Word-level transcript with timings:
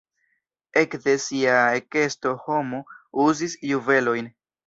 Ekde 0.81 1.13
sia 1.25 1.57
ekesto 1.81 2.33
homo 2.47 2.81
uzis 3.27 3.57
juvelojn. 3.73 4.35